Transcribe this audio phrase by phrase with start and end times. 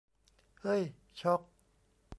[0.61, 0.81] เฮ้ย
[1.21, 1.41] ช็อค